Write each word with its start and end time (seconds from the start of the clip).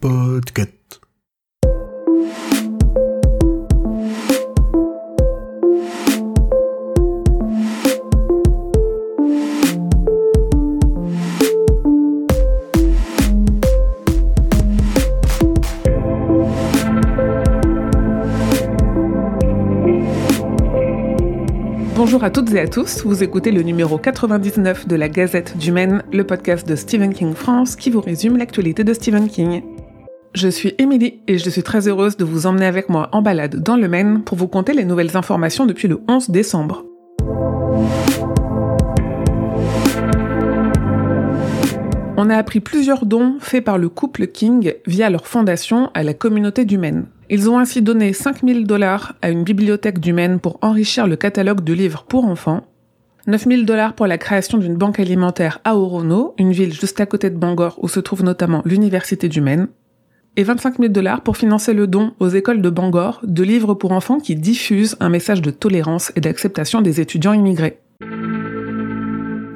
Podcast. 0.00 1.00
Bonjour 21.98 22.22
à 22.22 22.30
toutes 22.30 22.54
et 22.54 22.60
à 22.60 22.68
tous, 22.68 23.04
vous 23.04 23.24
écoutez 23.24 23.50
le 23.50 23.62
numéro 23.62 23.98
99 23.98 24.86
de 24.86 24.94
la 24.94 25.08
Gazette 25.08 25.58
du 25.58 25.72
Maine, 25.72 26.04
le 26.12 26.22
podcast 26.22 26.64
de 26.64 26.76
Stephen 26.76 27.12
King 27.12 27.34
France 27.34 27.74
qui 27.74 27.90
vous 27.90 28.00
résume 28.00 28.36
l'actualité 28.36 28.84
de 28.84 28.94
Stephen 28.94 29.26
King. 29.26 29.64
Je 30.32 30.48
suis 30.48 30.76
Émilie 30.78 31.22
et 31.26 31.38
je 31.38 31.50
suis 31.50 31.64
très 31.64 31.88
heureuse 31.88 32.16
de 32.16 32.24
vous 32.24 32.46
emmener 32.46 32.66
avec 32.66 32.88
moi 32.88 33.08
en 33.10 33.20
balade 33.20 33.56
dans 33.56 33.76
le 33.76 33.88
Maine 33.88 34.22
pour 34.22 34.38
vous 34.38 34.46
conter 34.46 34.74
les 34.74 34.84
nouvelles 34.84 35.16
informations 35.16 35.66
depuis 35.66 35.88
le 35.88 36.00
11 36.06 36.30
décembre. 36.30 36.84
On 42.16 42.30
a 42.30 42.36
appris 42.36 42.60
plusieurs 42.60 43.06
dons 43.06 43.38
faits 43.40 43.64
par 43.64 43.76
le 43.76 43.88
couple 43.88 44.28
King 44.28 44.72
via 44.86 45.10
leur 45.10 45.26
fondation 45.26 45.90
à 45.94 46.04
la 46.04 46.14
communauté 46.14 46.64
du 46.64 46.78
Maine. 46.78 47.06
Ils 47.30 47.50
ont 47.50 47.58
ainsi 47.58 47.82
donné 47.82 48.14
5000 48.14 48.66
dollars 48.66 49.14
à 49.20 49.28
une 49.28 49.44
bibliothèque 49.44 49.98
du 49.98 50.14
Maine 50.14 50.40
pour 50.40 50.58
enrichir 50.62 51.06
le 51.06 51.16
catalogue 51.16 51.62
de 51.62 51.74
livres 51.74 52.04
pour 52.08 52.24
enfants, 52.24 52.62
9000 53.26 53.66
dollars 53.66 53.92
pour 53.92 54.06
la 54.06 54.16
création 54.16 54.56
d'une 54.56 54.76
banque 54.76 54.98
alimentaire 54.98 55.60
à 55.64 55.76
Orono, 55.76 56.34
une 56.38 56.52
ville 56.52 56.72
juste 56.72 56.98
à 57.00 57.06
côté 57.06 57.28
de 57.28 57.36
Bangor 57.36 57.78
où 57.82 57.88
se 57.88 58.00
trouve 58.00 58.24
notamment 58.24 58.62
l'université 58.64 59.28
du 59.28 59.42
Maine, 59.42 59.68
et 60.36 60.42
25 60.42 60.78
000 60.78 60.88
dollars 60.90 61.20
pour 61.20 61.36
financer 61.36 61.74
le 61.74 61.86
don 61.86 62.14
aux 62.18 62.28
écoles 62.28 62.62
de 62.62 62.70
Bangor 62.70 63.20
de 63.22 63.42
livres 63.42 63.74
pour 63.74 63.92
enfants 63.92 64.20
qui 64.20 64.34
diffusent 64.34 64.96
un 65.00 65.10
message 65.10 65.42
de 65.42 65.50
tolérance 65.50 66.12
et 66.16 66.22
d'acceptation 66.22 66.80
des 66.80 67.00
étudiants 67.02 67.34
immigrés. 67.34 67.78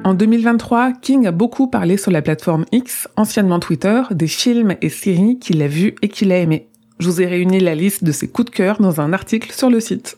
En 0.03 0.13
2023, 0.13 0.91
King 1.01 1.25
a 1.25 1.31
beaucoup 1.31 1.67
parlé 1.69 1.97
sur 1.97 2.11
la 2.11 2.21
plateforme 2.21 2.65
X, 2.71 3.07
anciennement 3.15 3.59
Twitter, 3.59 4.03
des 4.11 4.27
films 4.27 4.75
et 4.81 4.89
séries 4.89 5.39
qu'il 5.39 5.61
a 5.63 5.67
vus 5.67 5.95
et 6.03 6.09
qu'il 6.09 6.31
a 6.31 6.37
aimés. 6.37 6.67
Je 6.99 7.07
vous 7.09 7.21
ai 7.21 7.25
réuni 7.25 7.59
la 7.59 7.75
liste 7.75 8.03
de 8.03 8.11
ses 8.11 8.27
coups 8.27 8.51
de 8.51 8.55
cœur 8.55 8.79
dans 8.79 9.01
un 9.01 9.13
article 9.13 9.51
sur 9.51 9.69
le 9.69 9.79
site. 9.79 10.17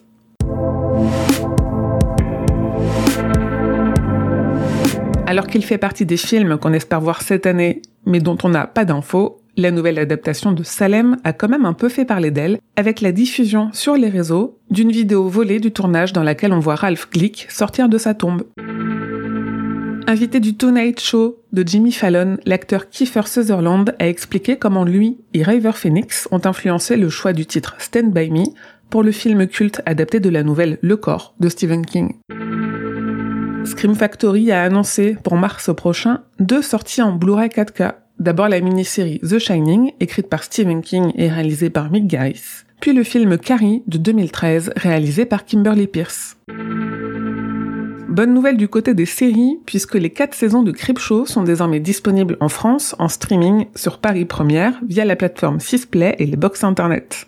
Alors 5.27 5.47
qu'il 5.47 5.65
fait 5.65 5.77
partie 5.77 6.05
des 6.05 6.17
films 6.17 6.57
qu'on 6.57 6.73
espère 6.73 7.01
voir 7.01 7.21
cette 7.21 7.45
année, 7.45 7.81
mais 8.05 8.19
dont 8.19 8.37
on 8.43 8.49
n'a 8.49 8.67
pas 8.67 8.85
d'infos, 8.85 9.41
la 9.57 9.71
nouvelle 9.71 9.97
adaptation 9.99 10.51
de 10.51 10.63
Salem 10.63 11.17
a 11.23 11.33
quand 11.33 11.47
même 11.47 11.65
un 11.65 11.73
peu 11.73 11.89
fait 11.89 12.05
parler 12.05 12.29
d'elle, 12.29 12.59
avec 12.75 13.01
la 13.01 13.11
diffusion 13.11 13.69
sur 13.73 13.95
les 13.95 14.09
réseaux 14.09 14.59
d'une 14.69 14.91
vidéo 14.91 15.27
volée 15.27 15.59
du 15.59 15.71
tournage 15.71 16.13
dans 16.13 16.23
laquelle 16.23 16.53
on 16.53 16.59
voit 16.59 16.75
Ralph 16.75 17.09
Glick 17.11 17.47
sortir 17.49 17.89
de 17.89 17.97
sa 17.97 18.13
tombe. 18.13 18.43
Invité 20.07 20.39
du 20.39 20.55
Tonight 20.55 20.99
Show 20.99 21.41
de 21.51 21.67
Jimmy 21.67 21.91
Fallon, 21.91 22.37
l'acteur 22.45 22.89
Kiefer 22.89 23.25
Sutherland 23.25 23.95
a 23.97 24.07
expliqué 24.07 24.55
comment 24.55 24.83
lui 24.83 25.17
et 25.33 25.41
River 25.41 25.71
Phoenix 25.73 26.27
ont 26.29 26.41
influencé 26.45 26.95
le 26.95 27.09
choix 27.09 27.33
du 27.33 27.47
titre 27.47 27.75
Stand 27.79 28.13
By 28.13 28.29
Me 28.29 28.43
pour 28.91 29.01
le 29.01 29.11
film 29.11 29.47
culte 29.47 29.81
adapté 29.87 30.19
de 30.19 30.29
la 30.29 30.43
nouvelle 30.43 30.77
Le 30.81 30.95
Corps 30.95 31.33
de 31.39 31.49
Stephen 31.49 31.87
King. 31.87 32.13
Scream 33.65 33.95
Factory 33.95 34.51
a 34.51 34.61
annoncé 34.61 35.17
pour 35.23 35.37
mars 35.37 35.73
prochain 35.75 36.21
deux 36.39 36.61
sorties 36.61 37.01
en 37.01 37.13
Blu-ray 37.13 37.49
4K. 37.49 37.93
D'abord 38.19 38.47
la 38.47 38.61
mini-série 38.61 39.19
The 39.21 39.39
Shining, 39.39 39.93
écrite 39.99 40.29
par 40.29 40.43
Stephen 40.43 40.83
King 40.83 41.13
et 41.15 41.29
réalisée 41.29 41.71
par 41.71 41.89
Mick 41.89 42.05
Garris, 42.05 42.63
puis 42.79 42.93
le 42.93 43.03
film 43.03 43.39
Carrie 43.39 43.81
de 43.87 43.97
2013, 43.97 44.71
réalisé 44.75 45.25
par 45.25 45.45
Kimberly 45.45 45.87
Pierce. 45.87 46.37
Bonne 48.15 48.33
nouvelle 48.33 48.55
du 48.55 48.69
côté 48.69 48.93
des 48.93 49.05
séries, 49.05 49.59
puisque 49.65 49.95
les 49.95 50.09
quatre 50.09 50.35
saisons 50.35 50.63
de 50.63 50.71
Creepshow 50.71 51.25
sont 51.25 51.43
désormais 51.43 51.81
disponibles 51.81 52.37
en 52.39 52.47
France 52.47 52.95
en 52.97 53.09
streaming 53.09 53.65
sur 53.75 53.97
Paris 53.97 54.23
Première 54.23 54.79
via 54.87 55.03
la 55.03 55.17
plateforme 55.17 55.59
Sisplay 55.59 56.15
et 56.17 56.25
les 56.25 56.37
box 56.37 56.63
internet. 56.63 57.27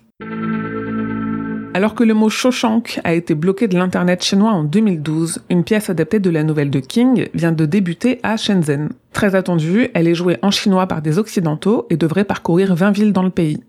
Alors 1.74 1.94
que 1.94 2.06
le 2.06 2.14
mot 2.14 2.30
Shawshank 2.30 3.02
a 3.04 3.16
été 3.16 3.36
bloqué 3.36 3.68
de 3.68 3.78
l'internet 3.78 4.24
chinois 4.24 4.52
en 4.52 4.64
2012, 4.64 5.44
une 5.50 5.66
pièce 5.66 5.90
adaptée 5.90 6.22
de 6.22 6.30
la 6.30 6.44
nouvelle 6.44 6.70
de 6.70 6.80
King 6.80 7.28
vient 7.34 7.52
de 7.52 7.66
débuter 7.66 8.22
à 8.24 8.38
Shenzhen. 8.38 8.88
Très 9.12 9.36
attendue, 9.36 9.90
elle 9.94 10.08
est 10.08 10.16
jouée 10.16 10.38
en 10.42 10.52
chinois 10.52 10.88
par 10.88 11.02
des 11.02 11.20
occidentaux 11.20 11.86
et 11.90 11.98
devrait 11.98 12.24
parcourir 12.24 12.76
20 12.76 12.92
villes 12.92 13.12
dans 13.12 13.24
le 13.24 13.30
pays. 13.30 13.62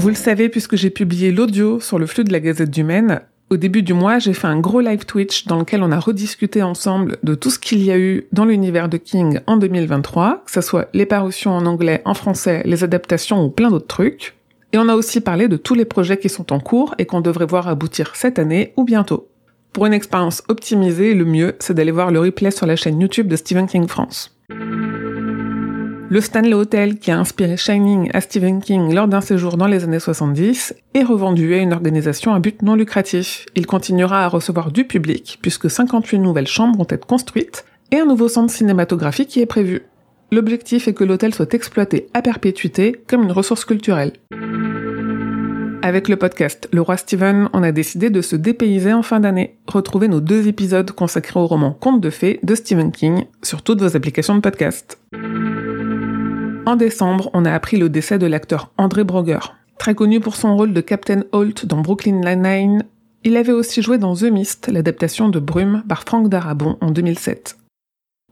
Vous 0.00 0.08
le 0.08 0.14
savez 0.14 0.48
puisque 0.48 0.76
j'ai 0.76 0.88
publié 0.88 1.30
l'audio 1.30 1.78
sur 1.78 1.98
le 1.98 2.06
flux 2.06 2.24
de 2.24 2.32
la 2.32 2.40
Gazette 2.40 2.70
du 2.70 2.82
Maine. 2.84 3.20
Au 3.50 3.58
début 3.58 3.82
du 3.82 3.92
mois, 3.92 4.18
j'ai 4.18 4.32
fait 4.32 4.46
un 4.46 4.58
gros 4.58 4.80
live 4.80 5.04
Twitch 5.04 5.46
dans 5.46 5.58
lequel 5.58 5.82
on 5.82 5.92
a 5.92 6.00
rediscuté 6.00 6.62
ensemble 6.62 7.18
de 7.22 7.34
tout 7.34 7.50
ce 7.50 7.58
qu'il 7.58 7.84
y 7.84 7.90
a 7.90 7.98
eu 7.98 8.26
dans 8.32 8.46
l'univers 8.46 8.88
de 8.88 8.96
King 8.96 9.40
en 9.46 9.58
2023, 9.58 10.44
que 10.46 10.52
ce 10.52 10.62
soit 10.62 10.88
les 10.94 11.04
parutions 11.04 11.50
en 11.50 11.66
anglais, 11.66 12.00
en 12.06 12.14
français, 12.14 12.62
les 12.64 12.82
adaptations 12.82 13.44
ou 13.44 13.50
plein 13.50 13.68
d'autres 13.68 13.88
trucs. 13.88 14.38
Et 14.72 14.78
on 14.78 14.88
a 14.88 14.94
aussi 14.94 15.20
parlé 15.20 15.48
de 15.48 15.58
tous 15.58 15.74
les 15.74 15.84
projets 15.84 16.16
qui 16.16 16.30
sont 16.30 16.50
en 16.50 16.60
cours 16.60 16.94
et 16.96 17.04
qu'on 17.04 17.20
devrait 17.20 17.44
voir 17.44 17.68
aboutir 17.68 18.16
cette 18.16 18.38
année 18.38 18.72
ou 18.78 18.84
bientôt. 18.84 19.28
Pour 19.74 19.84
une 19.84 19.92
expérience 19.92 20.42
optimisée, 20.48 21.12
le 21.12 21.26
mieux, 21.26 21.56
c'est 21.58 21.74
d'aller 21.74 21.92
voir 21.92 22.10
le 22.10 22.20
replay 22.20 22.50
sur 22.50 22.64
la 22.64 22.76
chaîne 22.76 23.02
YouTube 23.02 23.28
de 23.28 23.36
Stephen 23.36 23.66
King 23.66 23.86
France. 23.86 24.34
Le 26.12 26.20
Stanley 26.20 26.54
Hotel, 26.54 26.98
qui 26.98 27.12
a 27.12 27.20
inspiré 27.20 27.56
Shining 27.56 28.10
à 28.12 28.20
Stephen 28.20 28.60
King 28.60 28.92
lors 28.92 29.06
d'un 29.06 29.20
séjour 29.20 29.56
dans 29.56 29.68
les 29.68 29.84
années 29.84 30.00
70, 30.00 30.74
est 30.94 31.04
revendu 31.04 31.54
à 31.54 31.58
une 31.58 31.72
organisation 31.72 32.34
à 32.34 32.40
but 32.40 32.62
non 32.62 32.74
lucratif. 32.74 33.46
Il 33.54 33.64
continuera 33.64 34.24
à 34.24 34.28
recevoir 34.28 34.72
du 34.72 34.84
public, 34.84 35.38
puisque 35.40 35.70
58 35.70 36.18
nouvelles 36.18 36.48
chambres 36.48 36.78
vont 36.78 36.86
être 36.88 37.06
construites, 37.06 37.64
et 37.92 37.98
un 37.98 38.06
nouveau 38.06 38.26
centre 38.26 38.52
cinématographique 38.52 39.28
qui 39.28 39.40
est 39.40 39.46
prévu. 39.46 39.82
L'objectif 40.32 40.88
est 40.88 40.94
que 40.94 41.04
l'hôtel 41.04 41.32
soit 41.32 41.54
exploité 41.54 42.08
à 42.12 42.22
perpétuité 42.22 43.04
comme 43.06 43.22
une 43.22 43.32
ressource 43.32 43.64
culturelle. 43.64 44.14
Avec 45.82 46.08
le 46.08 46.16
podcast 46.16 46.68
Le 46.72 46.80
Roi 46.80 46.96
Steven, 46.96 47.48
on 47.52 47.62
a 47.62 47.70
décidé 47.70 48.10
de 48.10 48.20
se 48.20 48.34
dépayser 48.34 48.92
en 48.92 49.02
fin 49.02 49.20
d'année. 49.20 49.58
Retrouvez 49.68 50.08
nos 50.08 50.20
deux 50.20 50.48
épisodes 50.48 50.90
consacrés 50.90 51.38
au 51.38 51.46
roman 51.46 51.72
Conte 51.72 52.00
de 52.00 52.10
fées 52.10 52.40
de 52.42 52.56
Stephen 52.56 52.90
King 52.90 53.26
sur 53.44 53.62
toutes 53.62 53.80
vos 53.80 53.96
applications 53.96 54.34
de 54.34 54.40
podcast. 54.40 54.98
En 56.66 56.76
décembre, 56.76 57.30
on 57.32 57.44
a 57.44 57.52
appris 57.52 57.76
le 57.76 57.88
décès 57.88 58.18
de 58.18 58.26
l'acteur 58.26 58.70
André 58.76 59.04
Broger. 59.04 59.38
Très 59.78 59.94
connu 59.94 60.20
pour 60.20 60.36
son 60.36 60.56
rôle 60.56 60.72
de 60.72 60.80
Captain 60.80 61.22
Holt 61.32 61.64
dans 61.66 61.80
Brooklyn 61.80 62.20
Nine-Nine, 62.20 62.84
il 63.24 63.36
avait 63.36 63.52
aussi 63.52 63.82
joué 63.82 63.98
dans 63.98 64.14
The 64.14 64.24
Mist, 64.24 64.68
l'adaptation 64.68 65.28
de 65.28 65.38
Brume 65.38 65.82
par 65.88 66.02
Frank 66.02 66.28
Darabont 66.28 66.76
en 66.80 66.90
2007. 66.90 67.56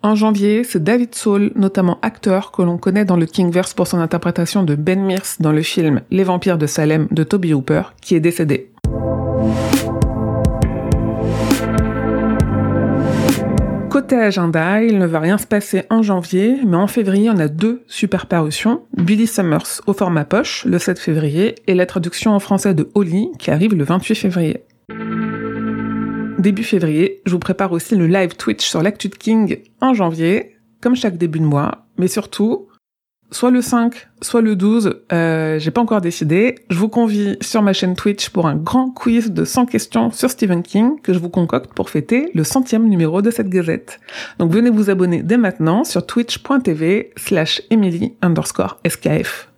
En 0.02 0.14
janvier, 0.14 0.62
c'est 0.62 0.82
David 0.82 1.14
Soul, 1.14 1.52
notamment 1.56 1.98
acteur 2.02 2.52
que 2.52 2.62
l'on 2.62 2.78
connaît 2.78 3.04
dans 3.04 3.16
le 3.16 3.26
Kingverse 3.26 3.74
pour 3.74 3.86
son 3.86 3.98
interprétation 3.98 4.62
de 4.62 4.76
Ben 4.76 5.04
Mears 5.04 5.36
dans 5.40 5.52
le 5.52 5.62
film 5.62 6.02
Les 6.10 6.24
Vampires 6.24 6.58
de 6.58 6.66
Salem 6.66 7.08
de 7.10 7.24
Toby 7.24 7.52
Hooper, 7.52 7.82
qui 8.00 8.14
est 8.14 8.20
décédé. 8.20 8.70
Côté 13.98 14.14
agenda, 14.14 14.80
il 14.80 14.96
ne 14.96 15.06
va 15.06 15.18
rien 15.18 15.38
se 15.38 15.46
passer 15.48 15.82
en 15.90 16.02
janvier, 16.02 16.60
mais 16.64 16.76
en 16.76 16.86
février, 16.86 17.30
on 17.30 17.38
a 17.40 17.48
deux 17.48 17.82
super 17.88 18.26
parutions. 18.26 18.82
Billy 18.96 19.26
Summers 19.26 19.80
au 19.88 19.92
format 19.92 20.24
poche, 20.24 20.64
le 20.66 20.78
7 20.78 21.00
février, 21.00 21.56
et 21.66 21.74
la 21.74 21.84
traduction 21.84 22.30
en 22.30 22.38
français 22.38 22.74
de 22.74 22.88
Holly, 22.94 23.32
qui 23.40 23.50
arrive 23.50 23.74
le 23.74 23.82
28 23.82 24.14
février. 24.14 24.62
Début 26.38 26.62
février, 26.62 27.22
je 27.26 27.32
vous 27.32 27.40
prépare 27.40 27.72
aussi 27.72 27.96
le 27.96 28.06
live 28.06 28.36
Twitch 28.36 28.64
sur 28.64 28.84
l'actu 28.84 29.08
de 29.08 29.16
King 29.16 29.62
en 29.80 29.94
janvier, 29.94 30.54
comme 30.80 30.94
chaque 30.94 31.18
début 31.18 31.40
de 31.40 31.44
mois, 31.44 31.88
mais 31.96 32.06
surtout, 32.06 32.67
soit 33.30 33.50
le 33.50 33.60
5, 33.60 34.08
soit 34.22 34.40
le 34.40 34.56
12, 34.56 34.94
euh, 35.12 35.58
j'ai 35.58 35.70
pas 35.70 35.80
encore 35.80 36.00
décidé. 36.00 36.56
Je 36.70 36.78
vous 36.78 36.88
convie 36.88 37.36
sur 37.40 37.62
ma 37.62 37.72
chaîne 37.72 37.94
Twitch 37.94 38.30
pour 38.30 38.46
un 38.46 38.56
grand 38.56 38.90
quiz 38.90 39.30
de 39.32 39.44
100 39.44 39.66
questions 39.66 40.10
sur 40.10 40.30
Stephen 40.30 40.62
King 40.62 41.00
que 41.02 41.12
je 41.12 41.18
vous 41.18 41.28
concocte 41.28 41.72
pour 41.72 41.90
fêter 41.90 42.30
le 42.34 42.44
centième 42.44 42.88
numéro 42.88 43.22
de 43.22 43.30
cette 43.30 43.48
gazette. 43.48 44.00
Donc 44.38 44.50
venez 44.50 44.70
vous 44.70 44.90
abonner 44.90 45.22
dès 45.22 45.36
maintenant 45.36 45.84
sur 45.84 46.06
twitch.tv 46.06 47.10
slash 47.16 47.62
emily 47.70 48.14
underscore 48.22 48.78
skf. 48.88 49.48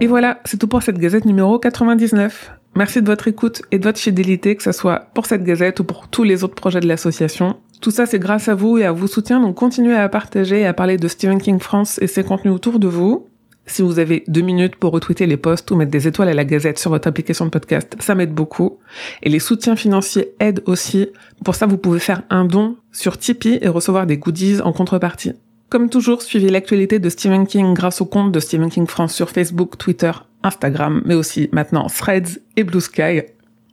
Et 0.00 0.06
voilà, 0.08 0.40
c'est 0.44 0.58
tout 0.58 0.66
pour 0.66 0.82
cette 0.82 0.98
gazette 0.98 1.24
numéro 1.24 1.58
99. 1.58 2.61
Merci 2.74 3.02
de 3.02 3.06
votre 3.06 3.28
écoute 3.28 3.62
et 3.70 3.78
de 3.78 3.84
votre 3.84 3.98
fidélité, 3.98 4.56
que 4.56 4.62
ce 4.62 4.72
soit 4.72 5.08
pour 5.14 5.26
cette 5.26 5.44
gazette 5.44 5.80
ou 5.80 5.84
pour 5.84 6.08
tous 6.08 6.22
les 6.22 6.42
autres 6.42 6.54
projets 6.54 6.80
de 6.80 6.88
l'association. 6.88 7.56
Tout 7.82 7.90
ça, 7.90 8.06
c'est 8.06 8.18
grâce 8.18 8.48
à 8.48 8.54
vous 8.54 8.78
et 8.78 8.84
à 8.84 8.92
vos 8.92 9.06
soutiens, 9.06 9.40
donc 9.40 9.56
continuez 9.56 9.96
à 9.96 10.08
partager 10.08 10.60
et 10.60 10.66
à 10.66 10.72
parler 10.72 10.96
de 10.96 11.08
Stephen 11.08 11.40
King 11.40 11.58
France 11.58 11.98
et 12.00 12.06
ses 12.06 12.24
contenus 12.24 12.54
autour 12.54 12.78
de 12.78 12.88
vous. 12.88 13.26
Si 13.66 13.82
vous 13.82 13.98
avez 13.98 14.24
deux 14.26 14.40
minutes 14.40 14.76
pour 14.76 14.92
retweeter 14.92 15.26
les 15.26 15.36
posts 15.36 15.70
ou 15.70 15.76
mettre 15.76 15.90
des 15.90 16.08
étoiles 16.08 16.28
à 16.28 16.34
la 16.34 16.44
gazette 16.44 16.78
sur 16.78 16.90
votre 16.90 17.06
application 17.06 17.44
de 17.44 17.50
podcast, 17.50 17.94
ça 18.00 18.14
m'aide 18.14 18.32
beaucoup. 18.32 18.78
Et 19.22 19.28
les 19.28 19.38
soutiens 19.38 19.76
financiers 19.76 20.32
aident 20.40 20.62
aussi. 20.66 21.08
Pour 21.44 21.54
ça, 21.54 21.66
vous 21.66 21.78
pouvez 21.78 22.00
faire 22.00 22.22
un 22.30 22.44
don 22.44 22.76
sur 22.90 23.18
Tipeee 23.18 23.58
et 23.60 23.68
recevoir 23.68 24.06
des 24.06 24.16
goodies 24.16 24.60
en 24.62 24.72
contrepartie. 24.72 25.32
Comme 25.68 25.90
toujours, 25.90 26.22
suivez 26.22 26.50
l'actualité 26.50 26.98
de 26.98 27.08
Stephen 27.08 27.46
King 27.46 27.74
grâce 27.74 28.00
au 28.00 28.04
compte 28.04 28.32
de 28.32 28.40
Stephen 28.40 28.68
King 28.68 28.86
France 28.86 29.14
sur 29.14 29.30
Facebook, 29.30 29.78
Twitter, 29.78 30.10
Instagram, 30.42 31.02
mais 31.04 31.14
aussi 31.14 31.48
maintenant 31.52 31.86
Threads 31.86 32.40
et 32.56 32.64
Blue 32.64 32.80
Sky. 32.80 33.22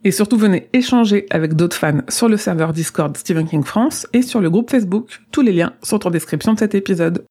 Et 0.02 0.10
surtout, 0.10 0.38
venez 0.38 0.68
échanger 0.72 1.26
avec 1.30 1.54
d'autres 1.54 1.76
fans 1.76 2.00
sur 2.08 2.28
le 2.28 2.36
serveur 2.36 2.72
Discord 2.72 3.16
Stephen 3.16 3.46
King 3.46 3.64
France 3.64 4.06
et 4.12 4.22
sur 4.22 4.40
le 4.40 4.48
groupe 4.48 4.70
Facebook. 4.70 5.20
Tous 5.30 5.42
les 5.42 5.52
liens 5.52 5.74
sont 5.82 6.06
en 6.06 6.10
description 6.10 6.54
de 6.54 6.58
cet 6.58 6.74
épisode. 6.74 7.24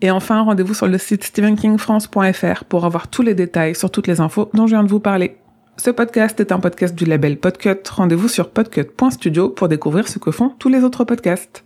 Et 0.00 0.10
enfin, 0.10 0.42
rendez-vous 0.42 0.74
sur 0.74 0.86
le 0.86 0.98
site 0.98 1.24
stephenkingfrance.fr 1.24 2.64
pour 2.64 2.84
avoir 2.84 3.08
tous 3.08 3.22
les 3.22 3.34
détails 3.34 3.74
sur 3.74 3.90
toutes 3.90 4.06
les 4.06 4.20
infos 4.20 4.50
dont 4.54 4.66
je 4.66 4.74
viens 4.74 4.84
de 4.84 4.88
vous 4.88 5.00
parler. 5.00 5.36
Ce 5.78 5.90
podcast 5.90 6.40
est 6.40 6.52
un 6.52 6.58
podcast 6.58 6.94
du 6.94 7.04
label 7.04 7.38
Podcut. 7.38 7.86
Rendez-vous 7.90 8.28
sur 8.28 8.50
podcut.studio 8.50 9.50
pour 9.50 9.68
découvrir 9.68 10.08
ce 10.08 10.18
que 10.18 10.30
font 10.30 10.50
tous 10.58 10.70
les 10.70 10.84
autres 10.84 11.04
podcasts. 11.04 11.64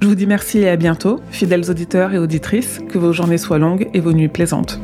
Je 0.00 0.08
vous 0.08 0.14
dis 0.14 0.26
merci 0.26 0.58
et 0.58 0.68
à 0.68 0.76
bientôt, 0.76 1.20
fidèles 1.30 1.70
auditeurs 1.70 2.12
et 2.12 2.18
auditrices, 2.18 2.80
que 2.88 2.98
vos 2.98 3.12
journées 3.12 3.38
soient 3.38 3.58
longues 3.58 3.88
et 3.94 4.00
vos 4.00 4.12
nuits 4.12 4.28
plaisantes. 4.28 4.78